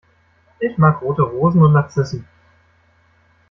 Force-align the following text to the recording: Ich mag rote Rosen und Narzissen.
Ich 0.59 0.79
mag 0.79 0.99
rote 1.03 1.21
Rosen 1.21 1.61
und 1.61 1.73
Narzissen. 1.73 2.27